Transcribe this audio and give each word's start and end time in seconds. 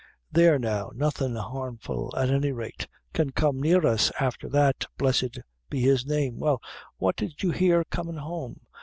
"There, 0.31 0.57
now, 0.57 0.89
nothin' 0.95 1.35
harmful, 1.35 2.11
at 2.17 2.31
any 2.31 2.51
rate, 2.51 2.87
can 3.13 3.31
come 3.33 3.61
near 3.61 3.85
us 3.85 4.11
afther 4.19 4.49
that, 4.49 4.87
blessed 4.97 5.37
be 5.69 5.81
his 5.81 6.07
name. 6.07 6.39
Well, 6.39 6.59
what 6.97 7.15
did 7.15 7.43
you 7.43 7.51
hear 7.51 7.83
comin' 7.83 8.17
home? 8.17 8.61